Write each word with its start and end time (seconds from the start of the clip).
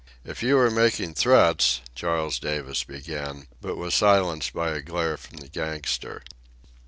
"If 0.25 0.41
you 0.41 0.57
are 0.57 0.71
making 0.71 1.13
threats—" 1.13 1.81
Charles 1.93 2.39
Davis 2.39 2.83
began, 2.83 3.45
but 3.61 3.77
was 3.77 3.93
silenced 3.93 4.51
by 4.51 4.71
a 4.71 4.81
glare 4.81 5.15
from 5.15 5.37
the 5.37 5.47
gangster. 5.47 6.23